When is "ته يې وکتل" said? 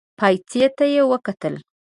0.77-1.55